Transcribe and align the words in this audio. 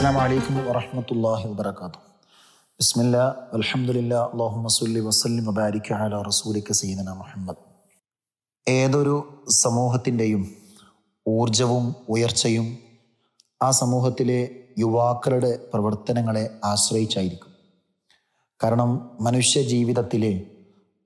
അസ്സാം 0.00 0.58
വറഹമത്തല്ലാഹി 0.66 1.46
വബർക്കാത്തു 1.48 1.98
ബിസ്മില്ല 2.80 3.16
അലഹമുല്ല 3.56 4.12
അള്ളാഹുമ്മ 4.26 4.68
സല്ലി 4.76 5.00
വസല്ലി 5.00 5.42
വബാരിക 5.48 5.88
അല 6.04 6.20
റസൂലിക 6.28 6.72
സയ്യിദന 6.72 7.08
മുഹമ്മദ് 7.18 7.60
ഏതൊരു 8.66 9.16
സമൂഹത്തിന്റെയും 9.48 10.44
ഊർജവും 11.26 11.84
ഉയർച്ചയും 12.08 12.78
ആ 13.60 13.70
സമൂഹത്തിലെ 13.70 14.40
യുവാക്കളുടെ 14.78 15.52
പ്രവർത്തനങ്ങളെ 15.74 16.44
ആശ്രയിച്ചായിരിക്കും. 16.64 17.52
കാരണം 18.60 18.90
മനുഷ്യ 19.20 19.62
ജീവിതത്തിലെ 19.62 20.32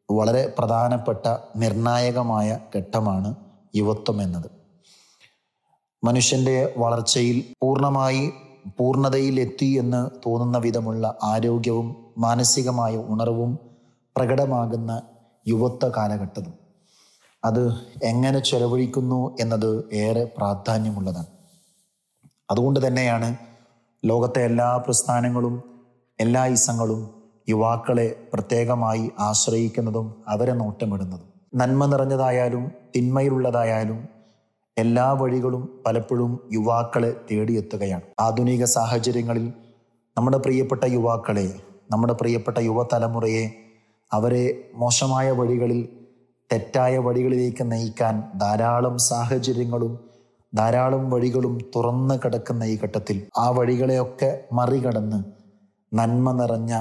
വളരെ 0.08 0.54
പ്രധാനപ്പെട്ട 0.58 1.26
നിർണായകമായ 1.56 2.60
ഘട്ടമാണ് 2.76 3.34
യുവത്വം 3.76 4.22
എന്നത്. 4.22 4.48
മനുഷ്യന്റെ 6.02 6.56
വളർച്ചയിൽ 6.76 7.54
പൂർണമായി 7.60 8.24
പൂർണതയിൽ 8.78 9.40
എത്തി 9.40 9.66
എന്ന് 9.66 10.10
തോന്നുന്ന 10.26 10.58
വിധമുള്ള 10.58 11.14
ആരോഗ്യവും 11.22 11.96
മാനസികമായ 12.18 12.96
ഉണർവും 12.96 13.58
പ്രകടമാകുന്ന 14.16 15.02
യുവത്വ 15.48 15.88
കാലഘട്ടം. 15.88 16.54
അത് 17.44 17.74
എങ്ങനെ 18.02 18.38
ചെലവഴിക്കുന്നു 18.38 19.36
എന്നത് 19.40 19.88
ഏറെ 19.92 20.24
പ്രാധാന്യമുള്ളതാണ്. 20.24 21.26
അതുകൊണ്ട് 22.50 22.86
തന്നെയാണ് 22.86 23.36
ലോകത്തെ 24.04 24.44
എല്ലാ 24.44 24.76
പ്രസ്ഥാനങ്ങളും 24.76 25.62
എല്ലാ 26.20 26.46
ഇസങ്ങളും 26.46 27.14
യുവാക്കളെ 27.48 28.28
പ്രത്യേകമായി 28.32 29.10
ആശ്രയിക്കുന്നതും 29.18 30.24
അവരെ 30.28 30.52
നോട്ടമിടുന്നതും. 30.52 31.28
നന്മ 31.54 31.86
നിറഞ്ഞതായാലും 31.86 32.72
തിന്മയിലുള്ളതായാലും 32.96 34.13
എല്ലാ 34.76 35.06
വഴികളും 35.12 35.64
പലപ്പോഴും 35.86 36.30
യുവാക്കളെ 36.52 37.10
തേടിയെത്തുകയാണ്. 37.28 38.06
ആധുനിക 38.20 38.64
സാഹചര്യങ്ങളിൽ 38.76 39.44
നമ്മുടെ 40.16 40.38
പ്രിയപ്പെട്ട 40.38 40.84
യുവാക്കളെ 40.94 41.44
നമ്മുടെ 41.92 42.14
പ്രിയപ്പെട്ട 42.14 42.58
യുവതലമുറയെ 42.60 43.44
അവരെ 44.10 44.44
മോശമായ 44.74 45.28
വഴികളിൽ 45.30 45.80
തെറ്റായ 46.50 46.94
വഴികളിലേക്ക് 46.98 47.64
നയിക്കാൻ 47.70 48.14
ധാരാളം 48.36 48.96
സാഹചര്യങ്ങളും 49.04 49.92
ധാരാളം 50.52 51.04
വഴികളും 51.10 51.54
തുറന്നു 51.74 52.14
കിടക്കുന്ന 52.14 52.64
ഈ 52.64 52.74
ഘട്ടത്തിൽ 52.84 53.16
ആ 53.38 53.46
വഴികളെയൊക്കെ 53.50 54.30
മറികടന്ന് 54.52 55.18
നന്മ 55.92 56.32
നിറഞ്ഞ 56.32 56.74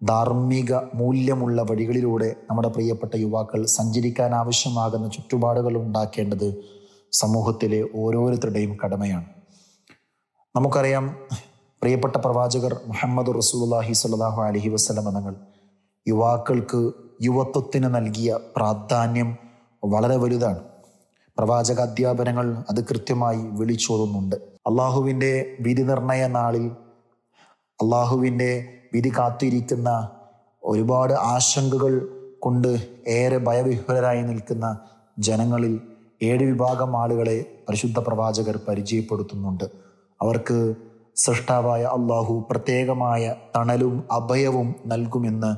ധാർമ്മിക 0.00 0.72
മൂല്യമുള്ള 0.94 1.62
വഴികളിലൂടെ 1.62 2.28
നമ്മുടെ 2.48 2.68
പ്രിയപ്പെട്ട 2.68 3.14
യുവാക്കൾ 3.16 3.60
സഞ്ചരിക്കാൻ 3.68 4.32
ആവശ്യമാകുന്ന 4.34 5.08
ചുറ്റുപാടുകൾ 5.08 5.74
ഉണ്ടാക്കേണ്ടത് 5.78 6.48
സമൂഹത്തിലെ 7.12 7.88
ഓരോരുത്തരുടെയും 7.94 8.78
കടമയാണ്. 8.84 9.24
നമുക്കറിയാം 10.56 11.16
പ്രിയപ്പെട്ട 11.82 12.16
പ്രവാചകർ 12.16 12.80
മുഹമ്മദ് 12.86 13.34
റസൂലുള്ളാഹി 13.36 13.92
സ്വല്ലല്ലാഹു 13.92 14.42
അലഹി 14.42 14.68
വസല്ലം 14.68 15.04
തങ്ങൾ 15.04 15.34
യുവാക്കൾക്ക് 16.08 16.92
യുവത്വത്തിന് 17.22 17.94
നൽകിയ 17.94 18.38
പ്രാധാന്യം 18.56 19.36
വളരെ 19.84 20.16
വലുതാണ്. 20.16 20.60
പ്രവാചക 21.38 21.80
അധ്യാപനങ്ങൾ 21.80 22.64
അത് 22.68 22.84
കൃത്യമായി 22.84 23.38
വിളിച്ചോതുന്നുണ്ട്. 23.38 24.36
അള്ളാഹുവിന്റെ 24.66 25.56
വിധി 25.60 25.82
നിർണയ 25.82 26.26
നാളിൽ 26.26 26.70
അള്ളാഹുവിന്റെ 27.82 28.64
വിധി 28.94 29.08
കാത്തിരിക്കുന്ന 29.08 30.08
ഒരുപാട് 30.64 31.12
ആശങ്കകൾ 31.12 32.08
കൊണ്ട് 32.38 32.68
ഏറെ 33.08 33.38
ഭയവിഹ്വലരായി 33.38 34.22
നിൽക്കുന്ന 34.22 34.78
ജനങ്ങളിൽ 35.18 35.97
ഏഴ് 36.22 36.44
വിഭാഗം 36.44 36.96
ആളുകളെ 36.96 37.62
പരിശുദ്ധ 37.68 37.98
പ്രവാചകർ 37.98 38.60
പരിചയപ്പെടുത്തുന്നുണ്ട്. 38.68 39.64
അവർക്ക് 40.22 40.74
സൃഷ്ടാവായ 41.16 41.82
അള്ളാഹു 41.82 42.46
പ്രത്യേകമായ 42.50 43.34
തണലും 43.56 44.04
അഭയവും 44.12 44.74
നൽകുമെന്ന് 44.86 45.56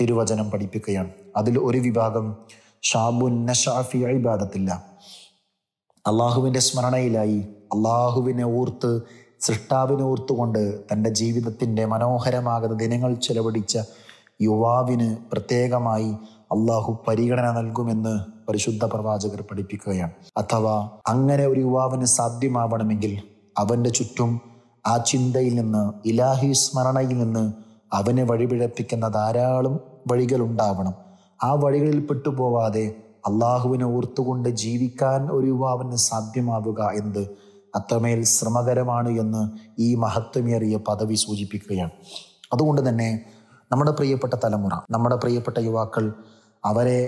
തിരുവചനം 0.00 0.50
പഠിപ്പിക്കുകയാണ്. 0.50 1.10
അതിൽ 1.36 1.58
ഒരു 1.58 1.78
വിഭാഗം 1.78 2.36
ഷാബുൻ 2.82 3.46
നഷാഫി 3.46 3.98
ഇബാദത്തില്ല. 3.98 4.84
അള്ളാഹുവിന്റെ 6.06 6.60
സ്മരണയിലായി 6.60 7.38
അള്ളാഹുവിനെ 7.74 8.44
ഓർത്ത് 8.44 9.00
സൃഷ്ടാവിനെ 9.40 10.02
ഓർത്തുകൊണ്ട് 10.02 10.80
തന്റെ 10.92 11.10
ജീവിതത്തിന്റെ 11.10 11.84
മനോഹരമാകുന്ന 11.84 12.76
ദിനങ്ങൾ 12.76 13.14
ചെലവഴിച്ച 13.14 13.78
യുവാവിന് 14.42 15.16
പ്രത്യേകമായി 15.32 16.14
അള്ളാഹു 16.52 17.04
പരിഗണന 17.08 17.50
നൽകുമെന്ന് 17.50 18.14
പരിശുദ്ധ 18.48 18.84
പ്രവാചകർ 18.84 19.44
പഠിപ്പിക്കുകയാണ്. 19.50 20.12
അഥവാ 20.36 20.88
അങ്ങനെ 21.06 21.46
ഒരു 21.46 21.60
യുവാവിന് 21.60 22.04
സാധ്യമാവണമെങ്കിൽ 22.04 23.22
അവന്റെ 23.58 23.90
ചുറ്റും 23.90 24.40
ആ 24.86 24.96
ചിന്തയിൽ 24.96 25.54
നിന്ന് 25.54 26.08
ഇലാഹി 26.08 26.52
സ്മരണയിൽ 26.52 27.18
നിന്ന് 27.18 27.52
അവനെ 27.92 28.22
വഴിപിഴപ്പിക്കുന്ന 28.22 29.08
ധാരാളം 29.08 29.80
വഴികൾ 30.10 30.40
ഉണ്ടാവണം. 30.40 30.94
ആ 31.42 31.52
വഴികളിൽ 31.52 32.06
പെട്ടുപോവാതെ 32.06 32.94
അള്ളാഹുവിനെ 33.28 33.84
ഓർത്തുകൊണ്ട് 33.84 34.48
ജീവിക്കാൻ 34.48 35.28
ഒരു 35.32 35.46
യുവാവിന് 35.46 35.96
സാധ്യമാവുക 35.96 36.80
എന്ത് 36.82 37.22
അത്രമേൽ 37.76 38.24
ശ്രമകരമാണ് 38.24 39.08
എന്ന് 39.08 39.50
ഈ 39.78 39.94
മഹത്വമേറിയ 39.94 40.76
പദവി 40.76 41.14
സൂചിപ്പിക്കുകയാണ്. 41.14 41.90
അതുകൊണ്ട് 42.52 42.88
തന്നെ 42.88 43.20
നമ്മുടെ 43.72 43.90
പ്രിയപ്പെട്ട 43.90 44.34
തലമുറ 44.34 44.70
നമ്മുടെ 44.90 45.16
പ്രിയപ്പെട്ട 45.16 45.58
യുവാക്കൾ 45.58 46.12
അവരെ 46.64 47.00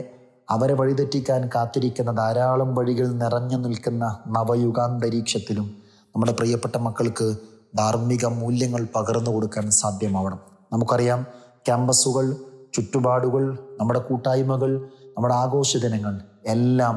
അവരെ 0.51 0.75
വഴിതെറ്റിക്കാൻ 0.75 1.51
കാത്തിരിക്കുന്ന 1.55 2.13
ധാരാളം 2.13 2.75
വഴികൾ 2.75 3.07
നിറഞ്ഞു 3.07 3.57
നിൽക്കുന്ന 3.57 4.05
നവയുഗാന്തരീക്ഷത്തിലും 4.27 5.67
നമ്മുടെ 6.15 6.33
പ്രിയപ്പെട്ട 6.33 6.77
മക്കൾക്ക് 6.77 7.37
ധാർമ്മിക 7.77 8.27
മൂല്യങ്ങൾ 8.27 8.89
പകർന്നു 8.97 9.31
കൊടുക്കാൻ 9.31 9.71
സാധ്യമാവണം. 9.71 10.41
നമുക്കറിയാം 10.73 11.23
ക്യാമ്പസുകൾ 11.67 12.27
ചുറ്റുപാടുകൾ 12.75 13.59
നമ്മുടെ 13.81 14.01
കൂട്ടായ്മകൾ 14.01 14.71
നമ്മുടെ 15.17 15.35
ആഘോഷ 15.35 15.77
ദിനങ്ങൾ 15.77 16.21
എല്ലാം 16.47 16.97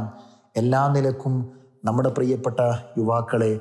എല്ലാ 0.56 0.88
നിലക്കും 0.88 1.34
നമ്മുടെ 1.86 2.10
പ്രിയപ്പെട്ട 2.10 2.60
യുവാക്കളെ 2.98 3.60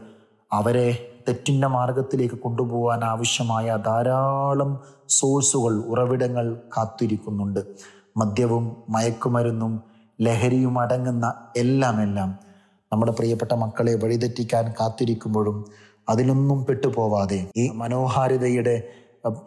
അവരെ 0.53 0.88
തെറ്റിന്റെ 1.28 1.66
മാർഗത്തിലേക്ക് 1.66 2.34
കൊണ്ടുപോകാൻ 2.34 3.05
ആവശ്യമായ 3.05 3.76
ധാരാളം 3.76 4.81
സോഴ്സുകൾ 5.09 5.75
ഉറവിടങ്ങൾ 5.82 6.47
കാത്തിരിക്കുന്നുണ്ട്. 6.76 7.61
മദ്യവും 8.17 8.77
മയക്കുമരുന്നും 8.89 9.73
ലഹരിയും 10.21 10.79
അടങ്ങുന്ന 10.79 11.35
എല്ലാം 11.57 12.03
എല്ലാം 12.03 12.39
നമ്മുടെ 12.93 13.13
പ്രിയപ്പെട്ട 13.13 13.53
മക്കളെ 13.55 13.95
വഴിതെറ്റിക്കാൻ 13.95 14.75
കാത്തിരിക്കുമ്പോഴും 14.81 15.65
അതിലൊന്നും 16.09 16.67
പെട്ടുപോവാതെ 16.67 17.47
ഈ 17.57 17.71
മനോഹാരിതയുടെ 17.75 18.83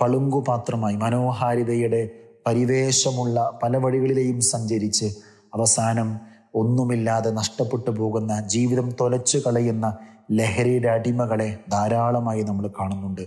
പളുങ്കുപാത്രമായി 0.02 0.96
മനോഹാരിതയുടെ 0.96 2.10
പരിവേഷമുള്ള 2.48 3.60
പല 3.64 3.78
വഴികളിലെയും 3.78 4.42
സഞ്ചരിച്ച് 4.42 5.08
അവസാനം 5.54 6.10
ഒന്നുമില്ലാതെ 6.56 7.32
നഷ്ടപ്പെട്ടു 7.32 7.92
പോകുന്ന 7.92 8.42
ജീവിതം 8.48 8.92
തൊലച്ചു 9.02 9.38
കളയുന്ന 9.38 9.98
ലഹരിയുടെ 10.32 10.88
അടിമകളെ 10.88 11.60
ധാരാളമായി 11.70 12.44
നമ്മൾ 12.44 12.68
കാണുന്നുണ്ട്. 12.68 13.22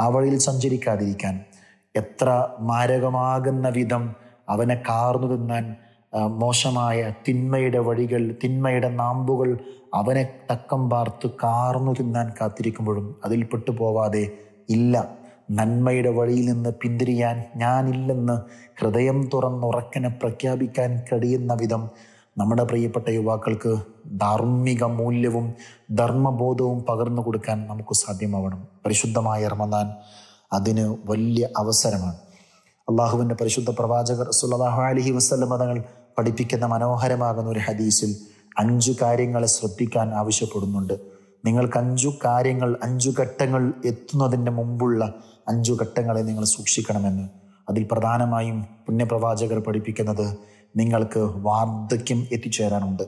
ആ 0.00 0.08
വഴിയിൽ 0.08 0.38
സഞ്ചരിക്കാതിരിക്കാൻ 0.38 1.34
എത്ര 1.96 2.28
മാരകമാകുന്ന 2.60 3.68
വിധം 3.68 4.04
അവനെ 4.48 4.74
കാർന്നു 4.88 5.26
തിന്നാൻ 5.26 5.76
മോശമായ 6.14 7.12
തിന്മയുടെ 7.28 7.78
വഴികൾ 7.78 8.36
തിന്മയുടെ 8.44 8.88
നാമ്പുകൾ 8.88 9.58
അവനെ 9.94 10.28
തക്കം 10.52 10.90
പാർത്ത് 10.90 11.30
കാർന്നു 11.30 11.92
തിന്നാൻ 11.92 12.32
കാത്തിരിക്കുമ്പോഴും 12.40 13.16
അതിൽ 13.24 13.44
പെട്ടു 13.44 13.70
പോവാതെ 13.70 14.30
ഇല്ല. 14.70 15.18
നന്മയുടെ 15.50 16.10
വഴിയിൽ 16.10 16.52
നിന്ന് 16.52 16.70
പിന്തിരിയാൻ 16.70 17.44
ഞാനില്ലെന്ന് 17.56 18.36
ഹൃദയം 18.80 19.28
തുറന്നുറക്കനെ 19.34 20.08
പ്രഖ്യാപിക്കാൻ 20.08 21.02
കഴിയുന്ന 21.12 21.54
വിധം 21.54 21.90
നമ്മുടെ 22.38 22.64
പ്രിയപ്പെട്ട 22.64 23.08
യുവാക്കൾക്ക് 23.08 23.72
ധാർമ്മിക 24.20 24.84
മൂല്യവും 24.84 25.54
ധർമ്മബോധവും 25.94 26.82
പകർന്നു 26.82 27.22
കൊടുക്കാൻ 27.22 27.66
നമുക്ക് 27.66 27.94
സാധ്യമാവണം. 27.94 28.60
പരിശുദ്ധമായ 28.84 29.48
റമദാൻ 29.48 29.92
അതിന് 30.52 30.96
വലിയ 31.06 31.48
അവസരമാണ്. 31.56 32.27
അള്ളാഹുവിന്റെ 32.88 33.34
പരിശുദ്ധ 33.34 33.70
പ്രവാചകർ 33.70 34.30
സുല്ലാഹു 34.30 34.82
അലഹി 34.82 35.10
വസ്ലം 35.10 35.56
തങ്ങൾ 35.56 35.82
പഠിപ്പിക്കുന്ന 36.18 36.66
മനോഹരമാകുന്ന 36.66 37.50
ഒരു 37.50 37.58
ഹദീസിൽ 37.58 38.16
അഞ്ചു 38.58 38.92
കാര്യങ്ങളെ 39.02 39.46
ശ്രദ്ധിക്കാൻ 39.46 40.14
ആവശ്യപ്പെടുന്നുണ്ട്. 40.14 40.94
നിങ്ങൾക്ക് 41.44 41.78
അഞ്ചു 41.78 42.12
കാര്യങ്ങൾ 42.24 42.78
അഞ്ചു 42.82 43.10
ഘട്ടങ്ങൾ 43.20 43.72
എത്തുന്നതിന്റെ 43.84 44.52
മുമ്പുള്ള 44.52 45.14
അഞ്ചു 45.48 45.72
ഘട്ടങ്ങളെ 45.72 46.22
നിങ്ങൾ 46.22 46.44
സൂക്ഷിക്കണമെന്ന്. 46.44 47.28
അതിൽ 47.68 47.88
പ്രധാനമായും 47.92 48.66
പുണ്യപ്രവാചകർ 48.86 49.58
പഠിപ്പിക്കുന്നത് 49.58 50.38
നിങ്ങൾക്ക് 50.76 51.20
വാർദ്ധക്യം 51.20 52.26
എത്തിച്ചേരാനുണ്ട്. 52.32 53.02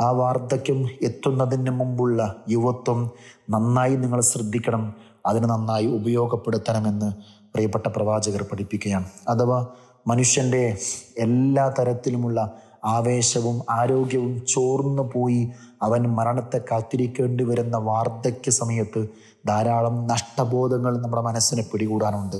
ആ 0.00 0.10
വാർദ്ധക്യം 0.10 0.88
എത്തുന്നതിന് 1.02 1.70
മുമ്പുള്ള 1.70 2.36
യുവത്വം 2.48 3.10
നന്നായി 3.50 3.96
നിങ്ങൾ 3.96 4.20
ശ്രദ്ധിക്കണം. 4.20 4.94
അതിന് 5.26 5.44
നന്നായി 5.44 5.86
ഉപയോഗപ്പെടുത്തണമെന്ന് 5.86 7.43
പ്രിയപ്പെട്ട 7.54 7.86
പ്രവാചകർ 7.86 8.42
പഠിപ്പിക്കുകയാണ്. 8.42 9.04
അഥവാ 9.28 9.66
മനുഷ്യന്റെ 10.06 10.76
എല്ലാ 11.18 11.74
തരത്തിലുമുള്ള 11.78 12.38
ആവേശവും 12.84 13.62
ആരോഗ്യവും 13.70 14.46
ചോർന്നു 14.48 15.10
പോയി 15.14 15.48
അവൻ 15.82 16.02
മരണത്തെ 16.02 16.60
കാത്തിരിക്കേണ്ടി 16.70 17.44
വരുന്ന 17.44 17.76
വാർദ്ധക്യ 17.76 18.50
സമയത്ത് 18.50 19.08
ധാരാളം 19.46 20.06
നഷ്ടബോധങ്ങൾ 20.06 20.98
നമ്മുടെ 20.98 21.22
മനസ്സിനെ 21.22 21.62
പിടികൂടാനുണ്ട്. 21.62 22.36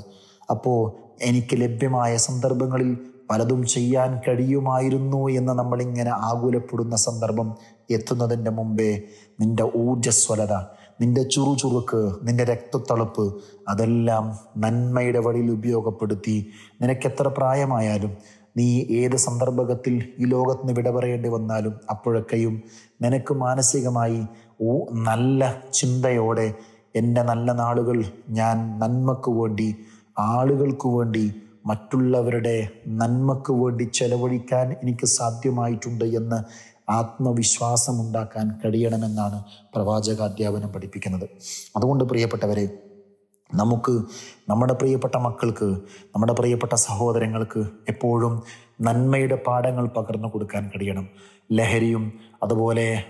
അപ്പോൾ 0.49 0.79
എനിക്ക് 1.21 1.61
ലഭ്യമായ 1.61 2.17
സന്ദർഭങ്ങളിൽ 2.17 2.97
പലതും 3.31 3.67
ചെയ്യാൻ 3.67 4.19
കഴിയുമായിരുന്നു 4.27 5.29
എന്ന് 5.29 5.53
നമ്മളിങ്ങനെ 5.53 6.11
ആകുലപ്പെടുന്ന 6.11 6.95
സന്ദർഭം 6.95 7.55
എത്തുന്നതിന്റെ 7.89 8.51
മുമ്പേ 8.51 9.01
നിന്റെ 9.39 9.63
ഊർജസ്വലത 9.75 10.55
നിന്റെ 10.99 11.23
ചുറുചുറുക്ക് 11.23 12.01
നിന്റെ 12.23 12.43
രക്തത്തളപ്പ് 12.43 13.25
അതെല്ലാം 13.67 14.25
നന്മയുടെ 14.57 15.19
വഴിയിൽ 15.19 15.49
ഉപയോഗപ്പെടുത്തി 15.51 16.35
നിനക്കെത്ര 16.81 17.27
പ്രായമായാലും 17.37 18.11
നീ 18.57 18.67
ഏത് 18.97 19.17
സന്ദർഭത്തിൽ 19.17 19.95
ഈ 20.19 20.25
ലോകത്ത് 20.25 20.61
നിന്ന് 20.61 20.73
വിട 20.73 20.89
പറയേണ്ടി 20.89 21.29
വന്നാലും 21.29 21.73
അപ്പോഴൊക്കെയും 21.89 22.53
നിനക്ക് 23.01 23.33
മാനസികമായി 23.37 24.21
ഓ 24.61 24.73
നല്ല 25.01 25.41
ചിന്തയോടെ 25.73 26.47
എന്റെ 26.95 27.21
നല്ല 27.23 27.51
നാളുകൾ 27.53 27.97
ഞാൻ 28.29 28.57
നന്മക്ക് 28.79 29.31
വേണ്ടി 29.31 29.67
ആളുകൾക്ക് 30.27 30.89
വേണ്ടി 30.89 31.25
മറ്റുള്ളവരുടെ 31.65 32.57
നന്മക്ക് 32.93 33.53
വേണ്ടി 33.53 33.85
ചെലവഴിക്കാൻ 33.93 34.67
എനിക്ക് 34.81 35.07
സാധ്യമായിട്ടുണ്ട് 35.09 36.05
എന്ന് 36.15 36.39
ആത്മവിശ്വാസം 36.89 38.01
ഉണ്ടാക്കാൻ 38.01 38.59
കഴിയണമെന്നാണ് 38.65 39.43
പ്രവാചക 39.75 40.21
അധ്യാപനം 40.21 40.73
പഠിപ്പിക്കുന്നത്. 40.73 41.29
അതുകൊണ്ട് 41.75 42.03
പ്രിയപ്പെട്ടവരെ 42.03 42.69
നമുക്ക് 43.55 44.01
നമ്മുടെ 44.49 44.73
പ്രിയപ്പെട്ട 44.73 45.17
മക്കൾക്ക് 45.17 45.65
നമ്മുടെ 46.15 46.33
പ്രിയപ്പെട്ട 46.33 46.73
സഹോദരങ്ങൾക്ക് 46.73 47.65
എപ്പോഴും 47.89 48.43
നന്മയുടെ 48.81 49.35
പാഠങ്ങൾ 49.35 49.87
പകർന്നു 49.87 50.27
കൊടുക്കാൻ 50.27 50.71
കഴിയണം. 50.75 51.07
ലഹരിയും 51.51 52.13
അതുപോലെ 52.43 53.03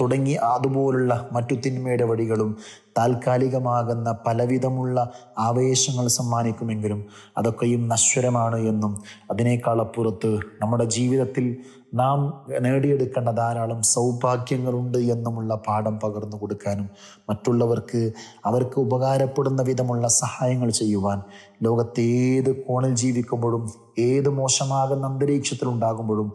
തുടങ്ങി 0.00 0.32
അതുപോലുള്ള 0.32 1.28
മറ്റു 1.32 1.54
തിന്മയുടെ 1.54 2.04
വഴികളും 2.04 2.56
താൽക്കാലികമാകുന്ന 2.98 4.12
പലവിധമുള്ള 4.26 5.12
ആവേശങ്ങൾ 5.38 6.08
സമ്മാനിക്കുമെങ്കിലും 6.08 7.04
അതൊക്കെയും 7.38 7.88
നശ്വരമാണ് 7.88 8.56
എന്നും 8.56 9.02
അതിനേക്കാളപ്പുറത്ത് 9.30 10.40
നമ്മുടെ 10.60 10.84
ജീവിതത്തിൽ 10.84 11.56
നാം 11.92 12.18
നേടിയെടുക്കേണ്ട 12.60 13.28
ധാരാളം 13.30 13.82
സൗഭാഗ്യങ്ങളുണ്ട് 13.82 14.98
എന്നുമുള്ള 14.98 15.54
പാഠം 15.66 15.98
പകർന്നു 15.98 16.36
കൊടുക്കാനും 16.36 16.86
മറ്റുള്ളവർക്ക് 17.30 18.02
അവർക്ക് 18.44 18.78
ഉപകാരപ്പെടുന്ന 18.80 19.62
വിധമുള്ള 19.62 20.08
സഹായങ്ങൾ 20.08 20.70
ചെയ്യുവാൻ 20.70 21.20
ലോകത്തേത് 21.62 22.50
കോണിൽ 22.66 22.94
ജീവിക്കുമ്പോഴും 22.94 23.64
ഏത് 23.98 24.28
മോശമാകുന്ന 24.28 25.06
അന്തരീക്ഷത്തിലുണ്ടാകുമ്പോഴും 25.06 26.30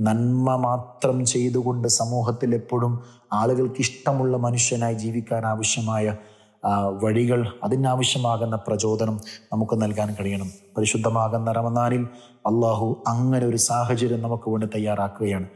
നന്മ 0.00 0.50
മാത്രം 0.56 1.16
ചെയ്തുകൊണ്ട് 1.26 1.88
സമൂഹത്തിൽ 1.92 2.54
എപ്പോഴും 2.54 2.92
ആളുകൾക്ക് 3.32 3.80
ഇഷ്ടമുള്ള 3.80 4.36
മനുഷ്യനായി 4.36 4.94
ജീവിക്കാൻ 4.94 5.46
ആവശ്യമായ 5.46 6.06
വഴികൾ 7.02 7.46
അതിനാവശ്യമാകുന്ന 7.64 8.56
പ്രചോദനം 8.56 9.20
നമുക്ക് 9.52 9.82
നൽകാൻ 9.82 10.16
കഴിയണം. 10.20 10.50
പരിശുദ്ധമാകുന്ന 10.76 11.52
റമദാനിൽ 11.52 12.06
അള്ളാഹു 12.46 13.04
അങ്ങനെ 13.06 13.46
ഒരു 13.46 13.56
സാഹചര്യം 13.56 14.22
നമുക്ക് 14.22 14.50
വേണ്ടി 14.50 14.66
തയ്യാറാക്കുകയാണ്. 14.66 15.48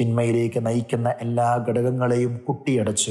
തിന്മയിലേക്ക് 0.00 0.66
നയിക്കുന്ന 0.66 1.14
എല്ലാ 1.20 1.64
ഘടകങ്ങളെയും 1.68 2.40
കുട്ടിയടച്ച് 2.48 3.10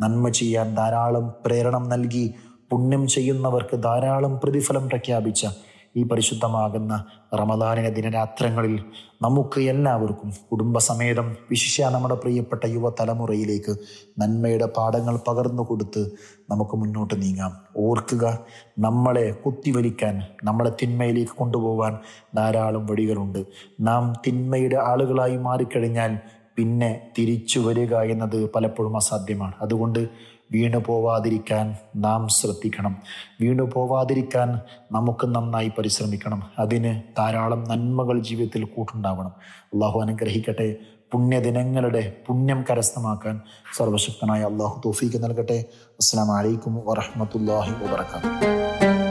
നന്മ 0.00 0.28
ചെയ്യാൻ 0.28 0.74
ധാരാളം 0.74 1.34
പ്രേരണം 1.46 1.88
നൽകി 1.88 2.34
പുണ്യം 2.70 3.06
ചെയ്യുന്നവർക്ക് 3.06 3.82
ധാരാളം 3.82 4.40
പ്രതിഫലം 4.44 4.88
പ്രഖ്യാപിച്ച 4.88 5.46
ഈ 5.96 6.02
പരിശുദ്ധമാകുന്ന 6.02 7.04
റമദാനിലെ 7.34 7.90
ദിനരാത്രങ്ങളിൽ 7.90 8.84
നമുക്ക് 9.22 9.60
എല്ലാവർക്കും 9.60 10.32
കുടുംബസമേതം 10.52 11.36
വിശിഷ്യ 11.50 11.88
നമ്മുടെ 11.88 12.14
പ്രിയപ്പെട്ട 12.14 12.64
യുവതലമുറയിലേക്ക് 12.64 13.76
നന്മയുടെ 14.18 14.66
പാഠങ്ങൾ 14.66 15.20
പകർന്നു 15.28 15.62
കൊടുത്ത് 15.62 16.02
നമുക്ക് 16.50 16.76
മുന്നോട്ട് 16.76 17.22
നീങ്ങാം. 17.22 17.52
ഓർക്കുക 17.76 18.38
നമ്മളെ 18.78 19.30
കുത്തിവലിക്കാൻ 19.30 20.22
നമ്മളെ 20.44 20.72
തിന്മയിലേക്ക് 20.82 21.32
കൊണ്ടുപോകാൻ 21.32 21.98
ധാരാളം 22.36 22.86
വഴികളുണ്ട്. 22.86 23.44
നാം 23.80 24.12
തിന്മയുടെ 24.26 24.76
ആളുകളായി 24.76 25.36
മാറിക്കഴിഞ്ഞാൽ 25.36 26.18
പിന്നെ 26.56 27.12
തിരിച്ചു 27.18 27.58
വരിക 27.60 27.94
എന്നത് 27.94 28.52
പലപ്പോഴും 28.52 28.96
അസാധ്യമാണ്. 28.96 29.52
അതുകൊണ്ട് 29.60 30.08
വീണു 30.52 30.78
പോവാതിരിക്കാൻ 30.78 31.76
നാം 31.96 32.28
ശ്രദ്ധിക്കണം. 32.28 33.02
വീണു 33.40 33.62
പോവാതിരിക്കാൻ 33.62 34.60
നമുക്ക് 34.92 35.26
നന്നായി 35.26 35.72
പരിശ്രമിക്കണം. 35.78 36.42
അതിന് 36.58 37.00
ധാരാളം 37.18 37.64
നന്മകൾ 37.64 38.18
ജീവിതത്തിൽ 38.18 38.64
കൂട്ടുണ്ടാവണം. 38.64 39.32
അള്ളാഹു 39.64 40.00
അനുഗ്രഹിക്കട്ടെ. 40.00 40.76
പുണ്യദിനങ്ങളുടെ 41.12 42.12
പുണ്യം 42.26 42.64
കരസ്ഥമാക്കാൻ 42.70 43.40
സർവശക്തനായ 43.76 44.42
അള്ളാഹു 44.42 44.82
തോഫീക്ക് 44.84 45.24
നൽകട്ടെ. 45.24 45.64
അസ്സാം 45.72 46.28
വലൈക്കും 46.28 46.82
വറഹമത്തല്ലാഹി 46.86 47.72
വാത്തു 47.72 49.09